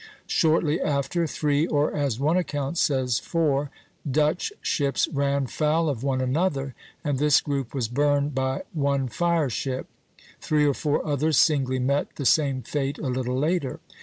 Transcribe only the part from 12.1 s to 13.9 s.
the same fate a little later.